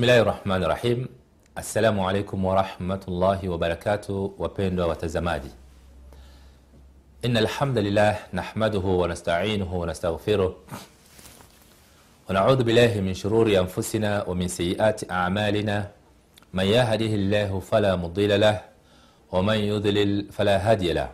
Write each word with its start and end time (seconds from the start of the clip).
bismillahi 0.00 0.24
rahmani 0.24 0.66
rahim 0.68 1.08
assalamu 1.56 2.08
alaikum 2.08 2.44
warahmatullahi 2.44 3.48
wabarakatu 3.48 4.34
wapendwa 4.38 4.86
watazamaji 4.86 5.50
ina 7.22 7.38
alhamdulillah 7.40 8.16
nahmaduhu 8.32 8.98
wanasta'inuhu 8.98 9.80
wanastaghfiruh 9.80 10.52
ونعوذ 12.30 12.62
بالله 12.66 13.00
من 13.06 13.14
شرور 13.14 13.46
أنفسنا 13.58 14.24
ومن 14.26 14.48
سيئات 14.48 15.10
أعمالنا 15.10 15.90
من 16.54 16.64
يهده 16.66 17.12
الله 17.22 17.60
فلا 17.60 17.96
مضل 17.96 18.40
له 18.40 18.60
ومن 19.32 19.54
يضلل 19.58 20.32
فلا 20.34 20.56
هادي 20.58 20.92
له 20.92 21.10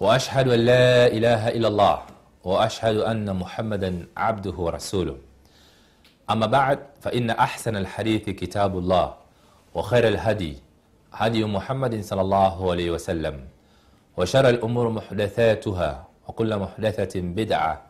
وأشهد 0.00 0.48
أن 0.48 0.60
لا 0.66 1.06
إله 1.06 1.48
إلا 1.48 1.68
الله 1.68 1.96
وأشهد 2.44 2.96
أن 3.06 3.36
محمدا 3.36 4.06
عبده 4.16 4.50
ورسوله 4.58 5.16
أما 6.29 6.45
بعد 6.45 6.79
فإن 7.01 7.29
أحسن 7.29 7.75
الحديث 7.75 8.29
كتاب 8.29 8.77
الله 8.77 9.13
وخير 9.75 10.07
الهدي 10.07 10.57
هدي 11.13 11.45
محمد 11.45 12.01
صلى 12.03 12.21
الله 12.21 12.71
عليه 12.71 12.91
وسلم 12.91 13.47
وشر 14.17 14.49
الأمور 14.49 14.89
محدثاتها 14.89 16.07
وكل 16.27 16.57
محدثة 16.59 17.21
بدعة 17.21 17.81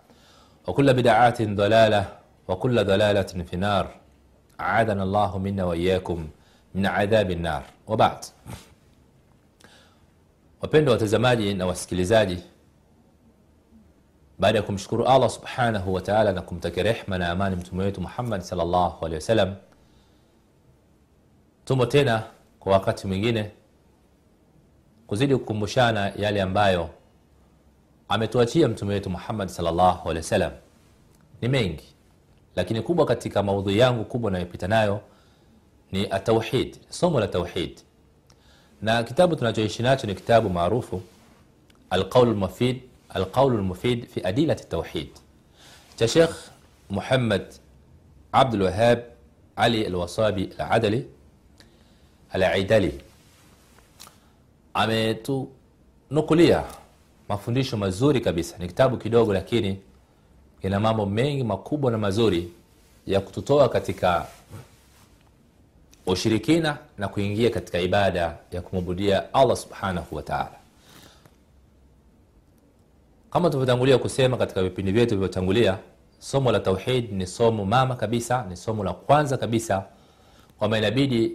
وكل 0.67 0.93
بدعات 0.93 1.41
ضلالة 1.41 2.05
وكل 2.47 2.83
ضلالة 2.85 3.21
في 3.47 3.53
النار. 3.53 3.87
أعاذنا 4.59 5.03
الله 5.03 5.37
منا 5.37 5.63
وإياكم 5.65 6.27
من 6.75 6.85
عذاب 6.85 7.31
النار. 7.31 7.63
وبعد. 7.87 8.25
wapendwa 10.61 10.93
watazamaji 10.93 11.53
na 11.53 11.65
wasikilizaji 11.65 12.43
baada 14.39 14.57
ya 14.59 14.63
kumshukuru 14.63 15.05
allah 15.07 15.29
subhanahu 15.29 15.93
wa 15.93 16.01
taala 16.01 16.31
na 16.33 16.41
kumtakia 16.41 16.83
rehma 16.83 17.17
na 17.17 17.29
amani 17.29 17.55
mtume 17.55 17.83
wetu 17.83 18.01
muhammad 18.01 18.41
salllahu 18.41 19.05
alehi 19.05 19.15
wasallam 19.15 19.55
tumo 21.65 21.85
tena 21.85 22.23
kwa 22.59 22.73
wakati 22.73 23.07
mwingine 23.07 23.51
kuzidi 25.07 25.35
kukumbushana 25.35 26.11
yale 26.17 26.41
ambayo 26.41 26.89
ametuachia 28.09 28.67
mtume 28.67 28.93
wetu 28.93 29.09
muhammad 29.09 29.49
salllahu 29.49 30.09
alehi 30.09 30.23
wasallam 30.23 30.51
ni 31.41 31.47
mengi 31.47 31.95
lakini 32.55 32.81
kubwa 32.81 33.05
katika 33.05 33.43
maudhui 33.43 33.77
yangu 33.77 34.05
kubwa 34.05 34.31
nayopita 34.31 34.67
nayo 34.67 35.01
ni 35.91 36.07
atauhid 36.11 36.77
somo 36.89 37.19
la 37.19 37.27
tauhid. 37.27 37.79
Na 38.81 39.03
kitabu 39.03 39.35
tunachoishi 39.35 39.83
nacho 39.83 40.07
ni 40.07 40.15
kitabu 40.15 40.49
maarufu 40.49 41.01
alqaulu 41.89 42.31
lmufid 42.31 42.81
القول 43.15 43.55
المفيد 43.55 44.05
في 44.05 44.27
أدلة 44.27 44.53
التوحيد. 44.53 45.09
تشيخ 45.97 46.51
محمد 46.89 47.53
عبد 48.33 48.53
الوهاب 48.53 49.11
علي 49.57 49.87
الوصابي 49.87 50.49
العدلي 50.55 51.05
العدلي 52.35 52.91
عميتو 54.75 55.47
نقلية 56.11 56.65
ما 57.29 57.35
فنديشو 57.35 57.77
مزوري 57.77 58.19
كبيسة. 58.19 58.55
نكتابو 58.59 58.97
كدوغو 58.97 59.33
لكيني 59.33 59.77
كنا 60.63 60.79
مامو 60.79 61.05
مينج 61.05 61.41
ما 61.41 61.55
كوبو 61.55 61.89
نمزوري 61.89 62.49
يا 63.07 63.19
كتوتوا 63.19 63.67
كتكا 63.67 64.27
وشركينا 66.05 66.77
نكوينجيا 66.99 67.49
كتكا 67.49 67.85
إبادة 67.85 68.35
يا 68.53 68.59
كمبودية 68.59 69.29
الله 69.35 69.55
سبحانه 69.55 70.05
وتعالى. 70.11 70.64
Kama 73.35 73.49
tulivyotangulia 73.49 73.97
kusema 73.97 74.37
katika 74.37 74.63
vipindi 74.63 74.91
vyetu 74.91 75.09
vilivyotangulia 75.09 75.77
somo 76.19 76.51
la 76.51 76.59
tauhid 76.59 77.11
ni 77.11 77.27
somo 77.27 77.65
mama 77.65 77.95
kabisa 77.95 78.45
ni 78.49 78.57
somo 78.57 78.83
la 78.83 78.93
kwanza 78.93 79.37
kabisa 79.37 79.85
kwamba 80.59 80.77
inabidi 80.77 81.31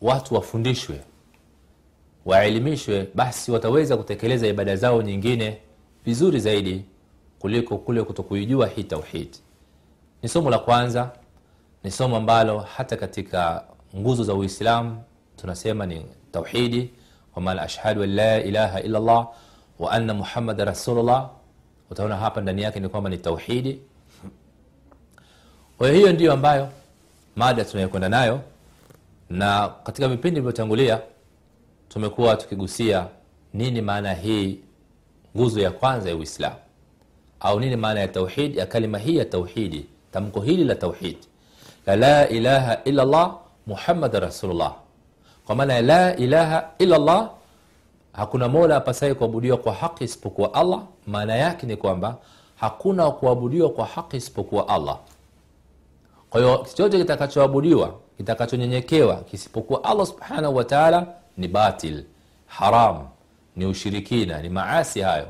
watu 0.00 0.34
wafundishwe 0.34 1.00
waelimishwe 2.24 3.08
basi 3.14 3.52
wataweza 3.52 3.96
kutekeleza 3.96 4.46
ibada 4.46 4.76
zao 4.76 5.02
nyingine 5.02 5.58
vizuri 6.04 6.40
zaidi 6.40 6.84
kuliko 7.38 7.78
kule 7.78 8.02
kutokuijua 8.02 8.66
hii 8.66 8.84
tauhid. 8.84 9.28
Ni 10.22 10.28
somo 10.28 10.50
la 10.50 10.58
kwanza 10.58 11.10
ni 11.84 11.90
somo 11.90 12.16
ambalo 12.16 12.58
hata 12.58 12.96
katika 12.96 13.64
nguzo 13.96 14.24
za 14.24 14.34
uislamu 14.34 15.02
tunasema 15.36 15.86
ni 15.86 16.06
tauhidi 16.32 16.90
kwa 17.34 17.62
ashhadu 17.62 18.02
an 18.02 18.14
la 18.14 18.42
ilaha 18.42 18.80
illa 18.80 18.98
llah 19.00 19.28
wa 19.78 19.92
anna 19.92 20.14
muhammada 20.14 20.64
rasulullah. 20.64 21.30
Utaona 21.90 22.16
hapa 22.16 22.40
ndani 22.40 22.62
yake 22.62 22.80
ni 22.80 22.88
kwamba 22.88 23.10
ni 23.10 23.18
tauhidi. 23.18 23.80
Kwa 25.78 25.88
hiyo 25.90 26.12
ndiyo 26.12 26.32
ambayo 26.32 26.68
mada 27.36 27.64
tunayokwenda 27.64 28.08
nayo. 28.08 28.40
Na 29.30 29.68
katika 29.68 30.08
vipindi 30.08 30.40
vilivyotangulia 30.40 31.00
tumekuwa 31.88 32.36
tukigusia 32.36 33.06
nini 33.54 33.80
maana 33.82 34.14
hii 34.14 34.58
nguzo 35.36 35.60
ya 35.60 35.70
kwanza 35.70 36.08
ya 36.10 36.16
uislamu 36.16 36.56
au 37.40 37.60
nini 37.60 37.76
maana 37.76 38.00
ya 38.00 38.08
tauhid 38.08 38.56
ya 38.56 38.66
kalima 38.66 38.98
hii 38.98 39.16
ya 39.16 39.24
tauhidi 39.24 39.86
tamko 40.12 40.40
hili 40.40 40.64
la 40.64 40.74
tauhid. 40.74 41.16
La 41.86 41.96
la 41.96 42.28
ilaha 42.28 42.84
illa 42.84 43.04
llah 43.04 43.34
muhammada 43.66 44.20
rasulullah. 44.20 44.74
Kwa 45.46 45.54
maana 45.54 45.74
ya 45.74 45.82
la 45.82 46.16
ilaha 46.16 46.70
illa 46.78 46.98
llah 46.98 47.30
hakuna 48.16 48.48
mola 48.48 48.76
apasaye 48.76 49.14
kuabudiwa 49.14 49.56
kwa 49.56 49.72
haki 49.74 50.04
isipokuwa 50.04 50.54
allah. 50.54 50.82
Maana 51.06 51.34
yake 51.36 51.66
ni 51.66 51.76
kwamba 51.76 52.16
hakuna 52.56 53.10
kuabudiwa 53.10 53.70
kwa 53.70 53.86
haki 53.86 54.16
isipokuwa 54.16 54.68
allah. 54.68 54.98
Kwa 56.30 56.40
hiyo 56.40 56.56
chochote 56.56 56.98
kitakachoabudiwa 56.98 57.94
kitakachonyenyekewa 58.16 59.16
kisipokuwa 59.16 59.84
allah 59.84 60.06
subhanahu 60.06 60.56
wataala 60.56 61.06
ni 61.36 61.48
batil 61.48 62.04
haram 62.46 63.06
ni 63.56 63.66
ushirikina 63.66 64.42
ni 64.42 64.48
maasi 64.48 65.00
hayo. 65.00 65.26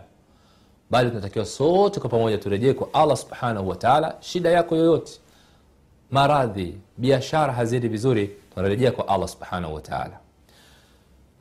Bali 0.91 1.09
tunatakiwa 1.11 1.45
sote 1.45 2.01
kwa 2.01 2.11
pamoja 2.11 2.39
turejee 2.39 2.73
kwa 2.73 2.95
allah 3.03 3.17
subhanahu 3.17 3.69
wataala 3.69 4.15
shida 4.21 4.51
yako 4.51 4.77
yoyote. 4.77 5.13
Maradhi 6.11 6.79
biashara 6.99 7.53
haziendi 7.53 7.89
vizuri 7.89 8.37
tunarejea 8.55 8.93
kwa 8.93 9.09
allah 9.09 9.29
subhanahu 9.29 9.75
wataala 9.75 10.19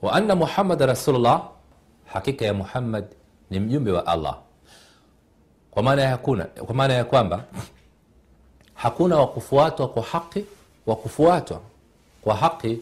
wa 0.04 0.12
anna 0.14 0.36
muhammada 0.36 0.86
rasulullah 0.86 1.50
hakika 2.06 2.46
ya 2.46 2.54
muhammad 2.54 3.06
ni 3.50 3.60
mjumbe 3.60 3.92
wa 3.92 4.08
allah. 4.08 4.38
Kwa 5.72 5.84
maana 5.84 6.02
ya 6.02 6.18
kwa 6.18 6.76
maana 6.76 6.94
ya 6.94 7.04
kwamba 7.06 7.44
hakuna 8.74 9.18
wakufuatwa 9.18 9.88
kwa 9.88 10.04
haki 10.04 10.46
wa 10.86 10.96
kufuatwa 10.96 11.62
kwa 12.22 12.36
haki 12.36 12.80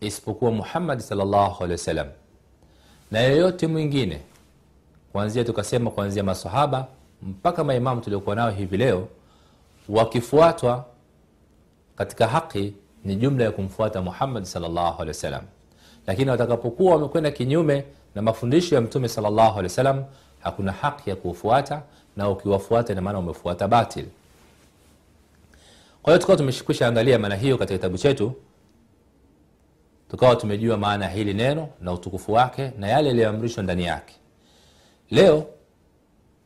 isipokuwa 0.00 0.50
muhammad 0.52 0.98
salllahu 1.00 1.64
alehi 1.64 1.72
wasallam. 1.72 2.06
Na 3.10 3.20
yoyote 3.20 3.66
mwingine 3.66 4.20
kuanzia 5.12 5.44
tukasema 5.44 5.90
kuanzia 5.90 6.22
masahaba 6.24 6.86
mpaka 7.22 7.64
maimamu 7.64 8.00
tuliokuwa 8.00 8.36
nao 8.36 8.50
hivi 8.50 8.76
leo 8.76 9.08
wakifuatwa 9.88 10.84
katika 11.96 12.26
haki 12.26 12.74
ni 13.04 13.16
jumla 13.16 13.44
ya 13.44 13.50
kumfuata 13.50 14.02
muhammad 14.02 14.44
salllahu 14.44 15.02
alehi 15.02 15.08
wasallam 15.08 15.42
lakini 16.06 16.30
watakapokuwa 16.30 16.92
wamekwenda 16.94 17.30
kinyume 17.30 17.84
na 18.14 18.22
mafundisho 18.22 18.74
ya 18.74 18.80
mtume 18.80 19.08
salllahu 19.08 19.40
alehi 19.58 19.62
wasallam 19.62 20.04
hakuna 20.40 20.72
haki 20.72 21.10
ya 21.10 21.16
kuufuata 21.16 21.82
na 22.16 22.28
ukiwafuata 22.30 22.92
inamaana 22.92 23.18
umefuata 23.18 23.68
batil. 23.68 24.04
Kwa 26.02 26.12
hiyo 26.12 26.18
tukawa 26.20 26.38
tumeshikwisha 26.38 26.86
angalia 26.88 27.18
maana 27.18 27.34
hiyo 27.36 27.58
katika 27.58 27.78
kitabu 27.78 27.98
chetu 27.98 28.32
tukawa 30.10 30.36
tumejua 30.36 30.76
maana 30.76 31.08
hili 31.08 31.34
neno 31.34 31.68
na 31.80 31.92
utukufu 31.92 32.32
wake 32.32 32.70
na 32.78 32.88
yale 32.88 33.08
yaliyoamrishwa 33.08 33.62
ndani 33.62 33.84
yake. 33.84 34.14
Leo 35.10 35.46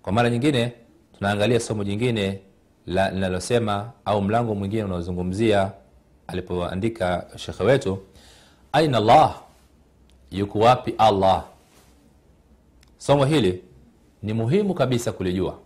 kwa 0.02 0.12
mara 0.12 0.30
nyingine 0.30 0.72
tunaangalia 1.18 1.60
somo 1.60 1.84
jingine 1.84 2.40
linalosema 2.86 3.90
au 4.04 4.22
mlango 4.22 4.54
mwingine 4.54 4.84
unaozungumzia 4.84 5.72
alipoandika 6.26 7.26
shekhe 7.36 7.64
wetu 7.64 7.98
aina 8.72 9.00
llah 9.00 9.42
yuko 10.30 10.58
wapi 10.58 10.94
allah? 10.98 11.44
Somo 12.98 13.24
hili 13.24 13.64
ni 14.22 14.32
muhimu 14.32 14.74
kabisa 14.74 15.12
kulijua. 15.12 15.58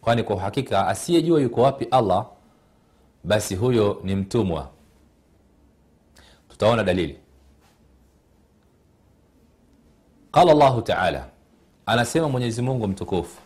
Kwani 0.00 0.22
kwa 0.22 0.36
uhakika 0.36 0.86
asiyejua 0.88 1.40
yuko 1.40 1.62
wapi 1.62 1.84
allah 1.90 2.26
basi 3.24 3.54
huyo 3.54 4.00
ni 4.04 4.14
mtumwa. 4.14 4.68
Tutaona 6.48 6.84
dalili. 6.84 7.18
Qala 10.32 10.54
llahu 10.54 10.82
taala 10.82 11.28
anasema 11.86 12.28
mwenyezi 12.28 12.62
mungu 12.62 12.88
mtukufu 12.88 13.40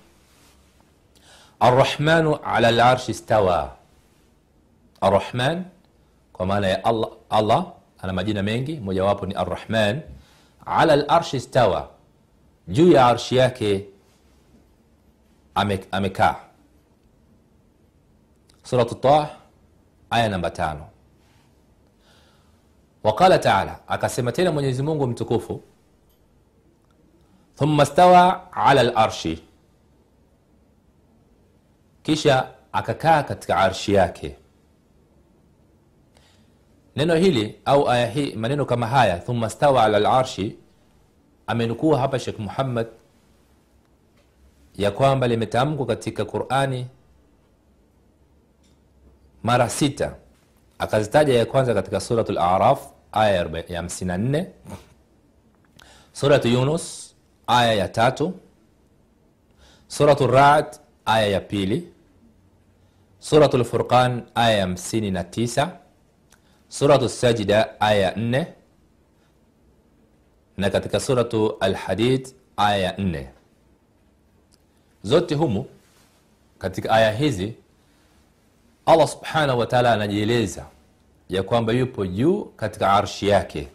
arrahmanu 1.60 2.36
ala 2.36 2.70
larshi 2.70 3.14
stawa 3.14 3.76
arrahman 5.00 5.64
kwa 6.32 6.46
maana 6.46 6.66
ya 6.68 6.84
allah, 6.84 7.08
allah 7.30 7.66
ana 8.02 8.12
majina 8.12 8.42
mengi 8.42 8.80
mojawapo 8.80 9.26
ni 9.26 9.34
arrahman. 9.34 10.00
Ala 10.66 10.96
larshi 10.96 11.40
stawa 11.40 11.88
juu 12.68 12.92
ya 12.92 13.06
arshi 13.06 13.36
yake 13.36 13.86
amekaa. 15.54 16.28
Ame 16.30 16.36
suratu 18.62 18.94
tah 18.94 19.30
aya 20.10 20.28
namba 20.28 20.50
tano. 20.50 20.86
Waqala 23.04 23.38
taala 23.38 23.80
akasema 23.88 24.32
tena 24.32 24.52
mwenyezi 24.52 24.82
mungu 24.82 25.06
mtukufu 25.06 25.62
thumma 27.56 27.86
stawa 27.86 28.52
ala 28.52 28.82
larshi 28.82 29.42
kisha 32.02 32.48
akakaa 32.72 33.22
katika 33.22 33.56
arshi 33.56 33.94
yake 33.94 34.36
neno 36.96 37.14
hili 37.14 37.60
au 37.64 37.88
aya 37.90 38.06
hii 38.06 38.32
maneno 38.34 38.64
kama 38.64 38.86
haya 38.86 39.18
thumma 39.18 39.50
stawa 39.50 39.84
ala 39.84 39.98
larshi 39.98 40.56
amenukua 41.46 41.98
hapa 41.98 42.18
shekh 42.18 42.38
muhammad 42.38 42.86
ya 44.76 44.90
kwamba 44.90 45.28
limetamkwa 45.28 45.86
katika 45.86 46.24
qurani 46.24 46.86
mara 49.42 49.68
sita 49.68 50.14
akazitaja 50.78 51.34
ya 51.34 51.46
kwanza 51.46 51.74
katika 51.74 52.00
suratu 52.00 52.32
laraf 52.32 52.86
aya 53.12 53.34
ya 53.36 53.44
54 53.44 54.46
suratu 56.12 56.48
yunus 56.48 57.14
aya 57.46 57.72
ya 57.74 57.88
tatu 57.88 58.34
suratu 59.88 60.26
rad 60.26 60.66
aya 61.04 61.26
ya 61.26 61.40
pili 61.40 61.88
suratu 63.18 63.58
lfurqan 63.58 64.22
aya 64.34 64.56
ya 64.58 64.66
59 64.66 65.68
suratu 66.72 67.08
sajida 67.08 67.80
aya 67.80 68.00
ya 68.00 68.10
4 68.14 68.46
na 70.56 70.70
katika 70.70 71.00
suratu 71.00 71.56
alhadid 71.60 72.28
aya 72.56 72.76
ya 72.76 72.92
4 72.92 73.26
zote 75.02 75.34
humu 75.34 75.66
katika 76.58 76.90
aya 76.90 77.12
hizi 77.12 77.54
allah 78.86 79.08
subhanahu 79.08 79.58
wa 79.58 79.66
taala 79.66 79.92
anajieleza 79.92 80.66
ya 81.28 81.42
kwamba 81.42 81.72
yupo 81.72 82.06
juu 82.06 82.44
katika 82.44 82.92
arshi 82.92 83.28
yake. 83.28 83.68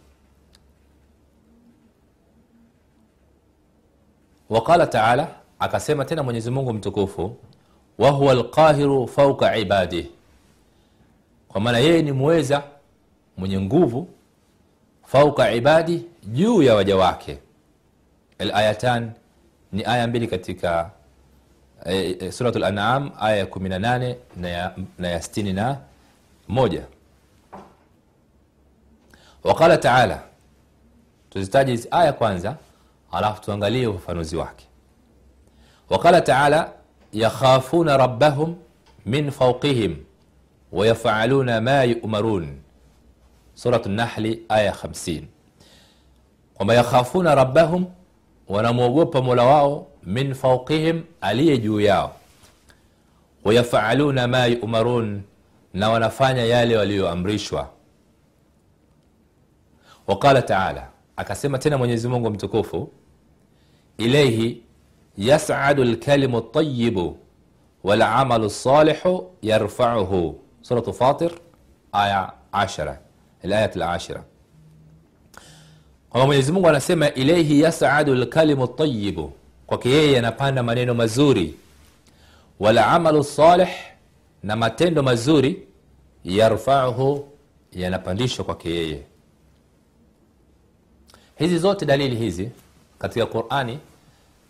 Waqala 4.50 4.88
taala 4.88 5.36
akasema 5.60 6.06
tena 6.06 6.24
mwenyezi 6.24 6.52
mungu 6.52 6.74
mtukufu 6.74 7.36
wahuwa 7.98 8.34
lqahiru 8.34 9.08
fauka 9.08 9.58
ibadih 9.58 10.06
kwa 11.48 11.62
maana 11.62 11.78
yeye 11.78 12.02
ni 12.02 12.12
mweza 12.12 12.64
mwenye 13.38 13.62
nguvu 13.62 14.08
fauka 15.06 15.52
ibadi 15.52 16.06
juu 16.24 16.62
ya 16.64 16.76
waja 16.76 16.96
wake. 16.98 17.40
Alayatan 18.40 19.12
ni 19.72 19.84
aya 19.86 20.08
mbili 20.08 20.28
katika 20.28 20.92
e, 21.86 22.18
e, 22.20 22.32
suratu 22.32 22.60
lanam 22.60 23.12
aya 23.20 23.36
ya 23.38 23.46
18 23.46 24.16
na 24.36 24.50
ya, 24.50 24.76
na 25.00 25.08
ya 25.08 25.20
61 25.20 26.82
waqala 29.44 29.78
taala 29.78 30.22
tuzitaje 31.30 31.88
aya 31.92 32.14
kwanza 32.14 32.56
alafu 33.12 33.42
tuangalie 33.42 33.88
ufafanuzi 33.88 34.36
wake. 34.36 34.66
Waqala 35.90 36.22
taala 36.22 36.72
yakhafuna 37.14 37.98
rabbahum 37.98 38.56
min 39.06 39.32
fauqihim 39.32 39.96
wayafaluna 40.72 41.62
ma 41.62 41.84
yumarun 41.84 42.58
سورة 43.58 43.82
النحل 43.86 44.40
آية 44.52 44.70
خمسين. 44.72 45.28
وما 46.60 46.74
يخافون 46.74 47.28
ربهم 47.28 47.90
ونموغوب 48.48 49.18
ملواء 49.18 49.88
من 50.04 50.34
فوقهم 50.34 51.04
علي 51.24 51.58
جوياو 51.58 52.10
ويفعلون 53.46 54.24
ما 54.24 54.46
يؤمرون 54.46 55.22
نوانفانيا 55.76 56.44
يالي 56.44 56.78
وليو 56.78 57.12
أمريشوا 57.12 57.64
وقال 60.08 60.46
تعالى 60.46 60.88
أكسيما 61.20 61.58
تنا 61.58 61.78
من 61.78 61.90
يزمون 61.90 62.22
متكوفو 62.34 62.88
إليه 64.00 64.56
يسعد 65.18 65.80
الكلم 65.80 66.36
الطيب 66.36 67.16
والعمل 67.84 68.42
الصالح 68.44 69.22
يرفعه. 69.44 70.36
سورة 70.62 70.92
فاطر 70.92 71.42
آية 71.96 72.34
عشرة. 72.54 73.07
الآية 73.46 73.72
العاشرة. 73.76 74.26
ومجلس 76.16 76.50
مونغو 76.50 76.72
نسيما 76.72 77.08
إليه 77.08 77.68
يسعد 77.68 78.10
الكلم 78.10 78.62
الطيب. 78.64 79.30
وكيه 79.68 80.18
ينبانا 80.18 80.62
منينو 80.62 80.94
مزوري. 80.94 81.54
والعمل 82.60 83.16
الصالح 83.16 83.98
نما 84.44 84.68
تندو 84.68 85.02
مزوري. 85.02 85.68
يرفعه 86.26 87.24
ينبانديشو 87.76 88.44
وكيه 88.48 89.08
هزي 91.42 91.58
زوت 91.58 91.84
دليل 91.84 92.24
هزي 92.24 92.50
katika 93.00 93.26
qurani 93.26 93.80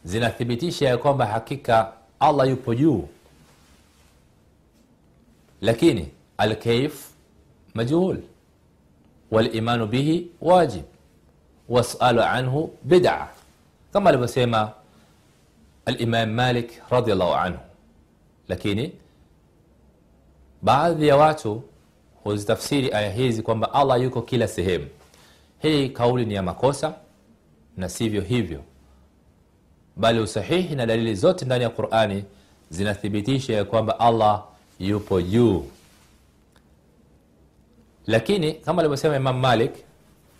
zinathibitisha 0.06 0.90
ya 0.90 0.98
kwamba 0.98 1.26
hakika 1.26 1.94
allah 2.20 2.50
yupo 2.50 2.76
juu 2.76 3.08
lakini 5.62 6.08
alkaif 6.38 7.10
majuhuli 7.74 8.24
walimanu 9.32 9.88
bihi 9.88 10.28
wajib. 10.42 10.84
Wasualu 11.70 12.22
anhu 12.22 12.74
bida 12.84 13.28
kama 13.94 14.10
alivyosema 14.10 14.72
alimam 15.86 16.30
malik 16.32 16.82
radiallahu 16.90 17.34
anhu. 17.34 17.60
Lakini 18.48 18.92
baadhi 20.62 21.08
ya 21.08 21.18
watu 21.18 21.64
huzitafsiri 22.24 22.92
aya 22.94 23.12
hizi 23.12 23.42
kwamba 23.42 23.74
allah 23.74 24.02
yuko 24.02 24.22
kila 24.22 24.48
sehemu. 24.48 24.88
Hii 25.60 25.90
kauli 25.90 26.26
ni 26.26 26.34
ya 26.34 26.44
makosa 26.44 26.94
na 27.78 27.90
sivyo 27.90 28.22
hivyo. 28.22 28.64
Bali 29.96 30.20
usahihi 30.20 30.76
na 30.76 30.86
dalili 30.86 31.16
zote 31.16 31.46
ndani 31.46 31.64
ya 31.64 31.70
qurani 31.70 32.24
zinathibitisha 32.70 33.54
ya 33.54 33.66
kwamba 33.66 34.00
allah 34.00 34.44
yupo 34.80 35.22
juu 35.22 35.66
lakini 38.08 38.54
kama 38.54 38.82
alivyosema 38.82 39.16
imam 39.16 39.40
malik 39.40 39.72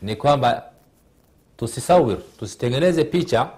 ni 0.02 0.16
kwamba 0.16 0.64
tusisawir 1.58 2.18
tusitengeneze 2.40 3.04
picha 3.04 3.50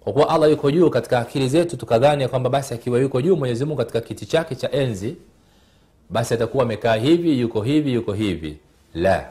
kwa 0.00 0.12
kuwa 0.12 0.28
allah 0.28 0.50
yuko 0.50 0.70
juu 0.70 0.90
katika 0.90 1.18
akili 1.18 1.48
zetu 1.48 1.76
tukadhani 1.76 2.28
kwamba 2.28 2.50
basi 2.50 2.74
akiwa 2.74 2.98
yuko 3.00 3.22
juu 3.22 3.36
mwenyezi 3.36 3.64
mungu 3.64 3.76
katika 3.78 4.00
kiti 4.00 4.26
chake 4.26 4.54
cha 4.54 4.70
enzi 4.72 5.16
basi 6.10 6.34
atakuwa 6.34 6.64
amekaa 6.64 6.94
hivi 6.94 7.40
yuko 7.40 7.62
hivi 7.62 7.92
yuko 7.94 8.12
hivi. 8.12 8.58
La 8.94 9.26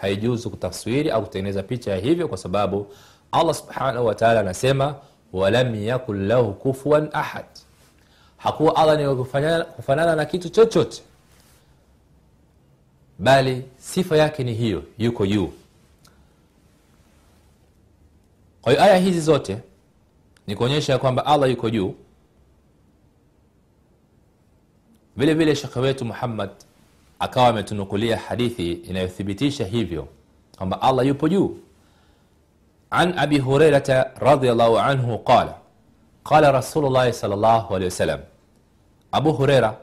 haijuzu 0.00 0.50
kutaswiri 0.50 1.10
au 1.10 1.22
kutengeneza 1.22 1.62
picha 1.62 1.90
ya 1.90 1.96
hivyo 1.96 2.28
kwa 2.28 2.38
sababu 2.38 2.86
allah 3.32 3.54
subhanahu 3.54 4.06
wataala 4.06 4.40
anasema 4.40 4.94
walam 5.32 5.74
yakun 5.84 6.26
lahu 6.26 6.52
kufuan 6.52 7.08
ahad. 7.12 7.44
Hakuwa 8.36 8.76
allah 8.76 8.98
ni 8.98 9.24
kufanana 9.76 10.16
na 10.16 10.24
kitu 10.24 10.48
chochote 10.48 11.02
bali 13.18 13.64
sifa 13.78 14.16
yake 14.16 14.44
ni 14.44 14.54
hiyo 14.54 14.82
yuko 14.98 15.26
juu. 15.26 15.52
Kwa 18.62 18.72
hiyo 18.72 18.84
aya 18.84 18.96
hizi 18.96 19.20
zote 19.20 19.58
ni 20.46 20.56
kuonyesha 20.56 20.98
kwamba 20.98 21.26
allah 21.26 21.50
yuko 21.50 21.70
juu. 21.70 21.94
Vile 25.16 25.34
vile 25.34 25.56
shekhe 25.56 25.80
wetu 25.80 26.04
muhammad 26.04 26.50
akawa 27.18 27.48
ametunukulia 27.48 28.16
hadithi 28.18 28.72
inayothibitisha 28.72 29.64
hivyo 29.64 30.08
kwamba 30.58 30.82
allah 30.82 31.06
yupo 31.06 31.28
juu. 31.28 31.58
An 32.90 33.18
abi 33.18 33.38
hurairata 33.38 34.10
radiallahu 34.16 34.78
anhu 34.78 35.18
qala 35.18 35.58
qala 36.24 36.52
rasulullahi 36.52 37.12
sal 37.12 37.30
llahu 37.30 37.74
alehi 37.76 37.90
wasallam. 37.90 38.20
Abu 39.12 39.32
hureira 39.32 39.76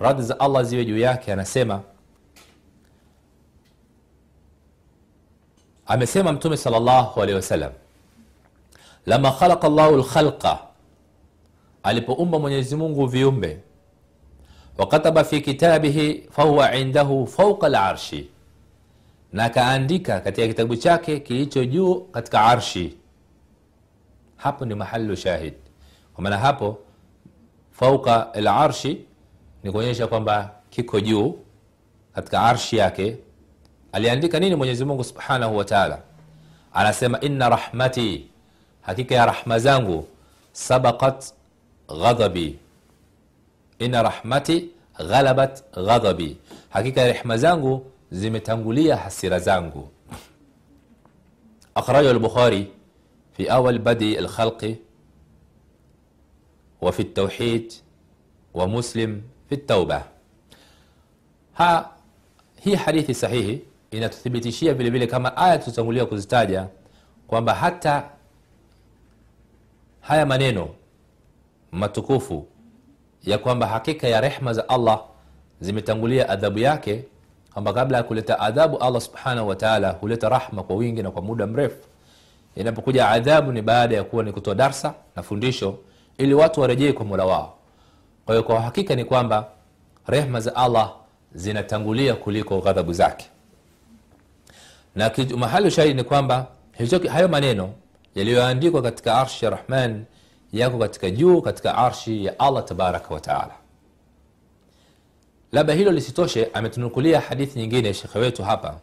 radhi 0.00 0.22
za 0.22 0.40
allah 0.40 0.64
ziwe 0.64 0.84
juu 0.84 0.98
yake 0.98 1.32
anasema 1.32 1.82
amesema 5.92 6.32
mtume 6.32 6.56
sal 6.56 6.72
llahu 6.72 7.22
alehi 7.22 7.36
wasallam 7.36 7.72
lama 9.06 9.30
khalaqa 9.32 9.68
llahu 9.68 9.96
lkhalqa 9.96 10.58
alipoumba 11.82 12.38
mwenyezi 12.38 12.76
mungu 12.76 13.06
viumbe 13.06 13.60
wakataba 14.78 15.24
fi 15.24 15.40
kitabihi 15.40 16.28
fahuwa 16.30 16.74
indahu 16.76 17.26
fauqa 17.26 17.68
larshi 17.68 18.28
na 19.32 19.44
akaandika 19.44 20.20
katika 20.20 20.46
kitabu 20.48 20.76
chake 20.76 21.20
kilicho 21.20 21.64
juu 21.64 21.94
katika 22.00 22.40
arshi. 22.44 22.96
Hapo 24.36 24.64
ni 24.64 24.74
mahalu 24.74 25.16
shahid. 25.16 25.54
Kwa 26.14 26.22
maana 26.24 26.38
hapo 26.38 26.78
fauqa 27.70 28.28
larshi 28.34 29.04
ni 29.62 29.72
kuonyesha 29.72 30.06
kwamba 30.06 30.50
kiko 30.70 31.00
juu 31.00 31.38
katika 32.14 32.40
arshi 32.42 32.76
yake 32.76 33.16
aliandika 33.92 34.40
nini 34.40 34.54
mwenyezi 34.56 34.84
mungu 34.84 35.04
subhanahu 35.04 35.56
wa 35.56 35.64
taala 35.64 35.98
anasema 36.74 37.20
inna 37.20 37.48
rahmati 37.48 38.26
hakika 38.82 39.14
ya 39.14 39.26
rahma 39.26 39.58
zangu 39.58 40.06
sabaqat 40.52 41.24
ghadhabi 41.88 42.58
inna 43.78 44.02
rahmati 44.02 44.70
ghalabat 44.98 45.62
ghadhabi 45.74 46.36
hakika 46.70 47.00
ya 47.00 47.12
rehma 47.12 47.36
zangu 47.36 47.86
zimetangulia 48.10 48.96
hasira 48.96 49.38
zangu 49.38 49.88
akhrajahu 51.74 52.14
lbukhari 52.14 52.70
fi 53.36 53.48
awal 53.48 53.78
badi 53.78 54.16
lkhalqi 54.16 54.76
wa 56.80 56.92
fi 56.92 57.02
ltauhid 57.02 57.72
wa 58.54 58.68
muslim 58.68 59.22
fi 59.48 59.56
ltauba 59.56 60.04
ha 61.52 61.90
hii 62.60 62.74
hadithi 62.74 63.14
sahihi 63.14 63.62
inatuthibitishia 63.92 64.74
vile 64.74 64.90
vile 64.90 65.06
kama 65.06 65.36
aya 65.36 65.58
tulizotangulia 65.58 66.06
kuzitaja 66.06 66.66
kwamba 67.26 67.54
hata 67.54 68.04
haya 70.00 70.26
maneno 70.26 70.68
matukufu 71.72 72.46
ya 73.22 73.38
kwamba 73.38 73.66
hakika 73.66 74.08
ya 74.08 74.20
rehma 74.20 74.52
za 74.52 74.68
allah 74.68 75.02
zimetangulia 75.60 76.28
adhabu 76.28 76.58
yake 76.58 77.04
kwamba 77.52 77.72
kabla 77.72 77.96
ya 77.98 78.02
kuleta 78.02 78.40
adhabu 78.40 78.78
allah 78.78 79.00
subhanahu 79.00 79.48
wataala 79.48 79.90
huleta 79.90 80.28
rahma 80.28 80.62
kwa 80.62 80.76
wingi 80.76 81.02
na 81.02 81.10
kwa 81.10 81.22
muda 81.22 81.46
mrefu. 81.46 81.78
Inapokuja 82.56 83.08
adhabu 83.08 83.52
ni 83.52 83.62
baada 83.62 83.96
ya 83.96 84.04
kuwa 84.04 84.24
ni 84.24 84.32
kutoa 84.32 84.54
darsa 84.54 84.94
na 85.16 85.22
fundisho 85.22 85.78
ili 86.18 86.34
watu 86.34 86.60
warejee 86.60 86.92
kwa 86.92 87.04
mola 87.04 87.24
wao. 87.24 87.54
Kwa 88.26 88.34
hiyo 88.34 88.44
kwa 88.46 88.60
hakika 88.60 88.94
ni 88.94 89.04
kwamba 89.04 89.48
rehma 90.06 90.40
za 90.40 90.56
allah 90.56 90.92
zinatangulia 91.34 92.14
kuliko 92.14 92.60
ghadhabu 92.60 92.92
zake 92.92 93.26
na 94.94 95.10
mahali 95.36 95.68
ushahidi 95.68 95.94
ni 95.94 96.04
kwamba 96.04 96.46
hayo 97.12 97.28
maneno 97.28 97.74
yaliyoandikwa 98.14 98.82
katika 98.82 99.18
arshi 99.18 99.44
ya 99.44 99.50
rahman 99.50 100.04
yako 100.52 100.78
katika 100.78 101.10
juu 101.10 101.42
katika 101.42 101.74
arshi 101.78 102.24
ya 102.24 102.38
allah 102.38 102.64
tabaraka 102.64 103.14
wataala 103.14 103.54
labda 105.52 105.74
hilo 105.74 105.92
lisitoshe 105.92 106.48
ametunukulia 106.54 107.20
hadithi 107.20 107.58
nyingine 107.58 107.94
shekhe 107.94 108.18
wetu 108.18 108.42
hapa 108.42 108.80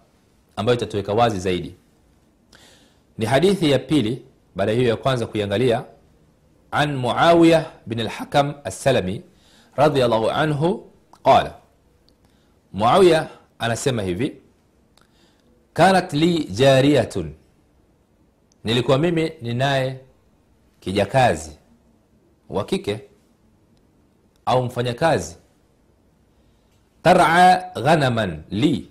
ambayo 0.56 0.78
itatuweka 0.78 1.14
wazi 1.14 1.40
zaidi. 1.40 1.76
Ni 3.18 3.26
hadithi 3.26 3.72
ya 3.72 3.80
pili 3.80 4.26
baada 4.56 4.72
hiyo 4.72 4.90
ya 4.90 4.96
kwanza 4.96 5.26
kuiangalia 5.26 5.84
an 6.72 6.96
muawiya 6.96 7.66
bin 7.86 8.00
alhakam 8.00 8.54
assalami 8.64 9.22
anhu 10.32 10.92
qala. 11.24 11.54
Muawiya 12.74 13.28
anasema 13.60 14.02
hivi 14.02 14.36
kanat 15.74 16.14
li 16.14 16.44
jariyatun 16.44 17.34
nilikuwa 18.64 18.98
mimi 18.98 19.32
ninaye 19.42 20.00
kijakazi. 20.80 21.52
Wa 22.50 22.66
kike 22.66 23.02
au 24.46 24.64
mfanyakazi. 24.64 25.36
Tara 27.04 27.72
ghanaman 27.76 28.44
li. 28.50 28.90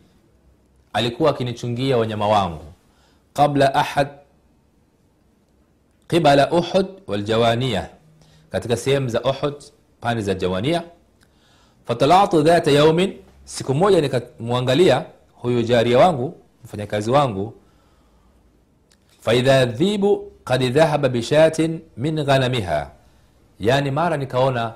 Alikuwa 0.92 1.30
akinichungia 1.30 1.96
wanyama 1.96 2.28
wangu. 2.28 2.64
Qabla 3.32 3.74
ahad 3.74 4.08
qibala 6.08 6.50
uhud 6.52 6.86
waljawania 7.06 7.88
katika 8.50 8.76
sehemu 8.76 9.08
za 9.08 9.22
uhud 9.22 9.54
pande 10.00 10.22
za 10.22 10.34
jawania 10.34 10.82
fatalatu 11.84 12.42
dhata 12.42 12.70
yaumin 12.70 13.16
siku 13.44 13.74
moja 13.74 14.00
nikamwangalia 14.00 15.04
huyu 15.34 15.62
jaria 15.62 15.98
wangu 15.98 16.36
mfanyakazi 16.64 17.10
wangu 17.10 17.54
faidha 19.20 19.66
dhibu 19.66 20.32
kad 20.44 20.72
dhahaba 20.72 21.08
bishatin 21.08 21.80
min 21.96 22.24
ghanamiha. 22.24 22.90
Yani 23.60 23.90
mara 23.90 24.16
nikaona 24.16 24.74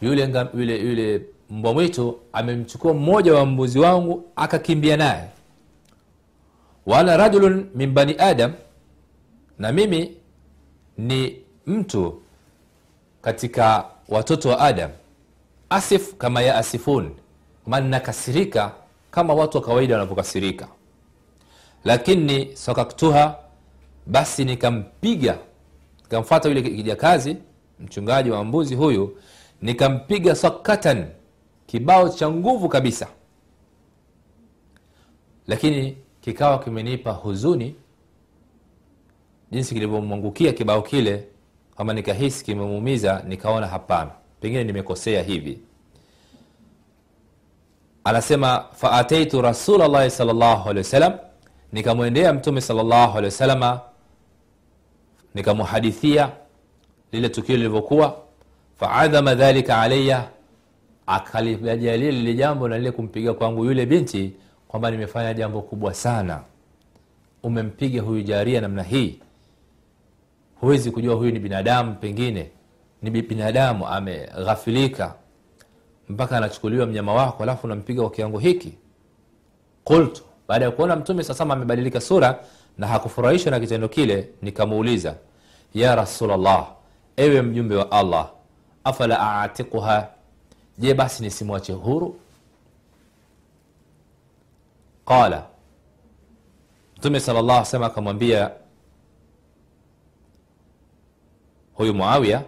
yule, 0.00 0.48
yule, 0.54 0.78
yule 0.78 1.22
mbwa 1.50 1.72
mwitu 1.74 2.18
amemchukua 2.32 2.94
mmoja 2.94 3.34
wa 3.34 3.46
mbuzi 3.46 3.78
wangu 3.78 4.24
akakimbia 4.36 4.96
naye. 4.96 5.28
Wala 6.86 7.16
rajulun 7.16 7.66
min 7.74 7.90
bani 7.92 8.14
adam 8.18 8.52
na 9.58 9.72
mimi 9.72 10.16
ni 10.98 11.36
mtu 11.66 12.22
katika 13.22 13.84
watoto 14.08 14.48
wa 14.48 14.60
adam. 14.60 14.90
Asif 15.70 16.14
kama 16.14 16.42
ya 16.42 16.56
asifun 16.56 17.10
man 17.66 17.88
nakasirika 17.88 18.72
kama 19.10 19.34
watu 19.34 19.58
wa 19.58 19.64
kawaida 19.64 19.94
wanavyokasirika 19.94 20.68
lakini 21.84 22.56
sakaktuha 22.56 23.38
basi 24.06 24.44
nikampiga 24.44 25.38
nikamfata 26.02 26.48
yule 26.48 26.62
kijakazi 26.62 27.36
mchungaji 27.80 28.30
wa 28.30 28.44
mbuzi 28.44 28.74
huyu 28.74 29.16
nikampiga 29.62 30.34
sakatan 30.34 31.06
kibao 31.66 32.08
cha 32.08 32.30
nguvu 32.30 32.68
kabisa. 32.68 33.08
Lakini 35.46 35.96
kikawa 36.20 36.58
kimenipa 36.58 37.10
huzuni 37.12 37.74
jinsi 39.50 39.74
kilivyomwangukia 39.74 40.52
kibao 40.52 40.82
kile 40.82 41.28
kama 41.76 41.92
nikahisi 41.94 42.44
kimemuumiza 42.44 43.22
nikaona 43.28 43.66
hapana 43.66 44.10
pengine 44.40 44.64
nimekosea 44.64 45.22
hivi. 45.22 45.58
Anasema 48.04 48.64
faataitu 48.72 49.42
rasulllahi 49.42 50.10
salllahu 50.10 50.68
alehi 50.70 50.78
wasallam 50.78 51.18
nikamwendea 51.72 52.32
mtume 52.32 52.60
salllahu 52.60 53.18
alehi 53.18 53.24
wasalama 53.24 53.80
nikamuhadithia 55.34 56.30
lile 57.12 57.28
tukio 57.28 57.56
lilivyokuwa 57.56 58.16
faadhama 58.76 59.34
dhalika 59.34 59.80
alaya 59.80 60.28
akalijalia 61.06 61.96
lile 61.96 62.34
jambo 62.34 62.68
na 62.68 62.78
lile 62.78 62.90
kumpiga 62.90 63.34
kwangu 63.34 63.64
yule 63.64 63.86
binti 63.86 64.32
kwamba 64.68 64.90
nimefanya 64.90 65.34
jambo 65.34 65.62
kubwa 65.62 65.94
sana. 65.94 66.40
Umempiga 67.42 68.02
huyu 68.02 68.22
jaria 68.22 68.60
namna 68.60 68.82
hii. 68.82 69.18
Huwezi 70.60 70.90
kujua 70.90 71.14
huyu 71.14 71.30
ni 71.32 71.38
binadamu 71.38 71.94
pengine 71.94 72.50
ni 73.02 73.10
binadamu 73.10 73.88
ameghafilika. 73.88 75.14
Mpaka 76.08 76.36
anachukuliwa 76.36 76.86
mnyama 76.86 77.14
wako 77.14 77.42
alafu 77.42 77.66
unampiga 77.66 78.02
kwa 78.02 78.10
kiwango 78.10 78.38
hiki. 78.38 78.72
Qultu 79.84 80.22
baada 80.52 80.64
ya 80.64 80.70
kuona 80.70 80.96
mtume 80.96 81.24
sasama 81.24 81.54
amebadilika 81.54 82.00
sura 82.00 82.44
na 82.78 82.86
hakufurahishwa 82.86 83.50
na 83.50 83.60
kitendo 83.60 83.88
kile 83.88 84.28
nikamuuliza 84.42 85.14
ya 85.74 85.94
rasulllah 85.94 86.72
ewe 87.16 87.42
mjumbe 87.42 87.76
wa 87.76 87.90
allah 87.92 88.30
afala 88.84 89.40
atiquha 89.42 90.08
je 90.78 90.94
basi 90.94 91.22
nisimwache 91.22 91.72
huru? 91.72 92.20
Qala 95.04 95.46
mtume 96.96 97.20
sal 97.20 97.44
llah 97.44 97.64
sema 97.64 97.86
akamwambia 97.86 98.50
huyu 101.74 101.94
muawiya 101.94 102.42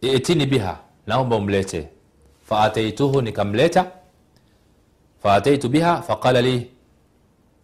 itini 0.00 0.46
biha 0.46 0.78
naomba 1.06 1.36
umlete. 1.36 1.88
Faataituhu 2.48 3.22
nikamleta 3.22 3.90
faataitu 5.22 5.68
biha 5.68 6.02
faqala 6.02 6.42
li 6.42 6.70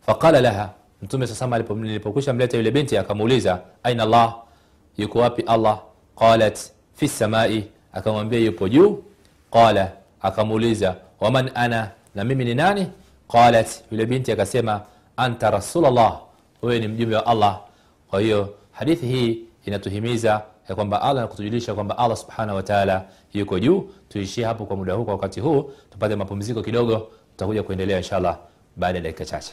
faqala 0.07 0.41
laha. 0.41 0.71
Mtume 1.03 1.27
sasama 1.27 1.59
nilipokwisha 1.59 2.33
mleta 2.33 2.57
yule 2.57 2.71
binti 2.71 2.99
akamuuliza 2.99 3.61
aina 3.83 4.03
allah? 4.03 4.37
Yuko 4.99 5.19
wapi 5.19 5.43
allah? 5.43 5.81
Qalat 6.19 6.59
fi 6.95 7.09
samai. 7.09 7.65
Akamwambia 7.93 8.39
yupo 8.39 8.69
juu. 8.69 9.03
Qala 9.51 9.93
akamuuliza 10.23 10.97
waman 11.21 11.51
ana? 11.55 11.91
Na 12.15 12.25
mimi 12.25 12.45
ni 12.45 12.55
nani? 12.55 12.87
Qalat 13.29 13.69
yule 13.91 14.07
binti 14.07 14.33
akasema 14.33 14.81
anta 15.17 15.51
rasulllah 15.51 16.21
wewe 16.63 16.79
ni 16.81 16.89
mjumbe 16.89 17.17
wa 17.17 17.27
allah. 17.27 17.61
Kwa 18.11 18.21
hiyo 18.21 18.55
hadithi 18.73 19.07
hii 19.07 19.39
inatuhimiza 19.67 20.43
ya 20.69 20.75
kwamba 20.75 21.03
allah 21.03 21.23
nakutujulisha 21.23 21.75
kwamba 21.75 21.99
allah 21.99 22.17
subhanahu 22.17 22.57
wataala 22.57 23.05
yuko 23.35 23.59
juu. 23.59 23.89
Tuishie 24.09 24.45
hapo 24.45 24.65
kwa 24.67 24.77
muda 24.77 24.93
huu 24.95 25.05
kwa 25.05 25.15
wakati 25.15 25.41
huu 25.41 25.71
tupate 25.93 26.17
mapumziko 26.17 26.63
kidogo 26.63 27.09
tutakuja 27.37 27.63
kuendelea 27.63 27.97
inshallah 27.99 28.39
baada 28.77 28.99
ya 28.99 29.05
dakika 29.05 29.25
chache. 29.25 29.53